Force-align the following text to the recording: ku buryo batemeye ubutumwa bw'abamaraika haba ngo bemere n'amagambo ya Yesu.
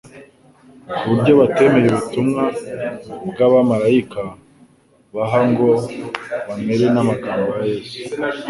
ku 0.95 1.01
buryo 1.09 1.33
batemeye 1.39 1.87
ubutumwa 1.89 2.43
bw'abamaraika 3.29 4.21
haba 5.31 5.39
ngo 5.49 5.67
bemere 6.45 6.85
n'amagambo 6.91 7.47
ya 7.59 7.65
Yesu. 7.73 7.95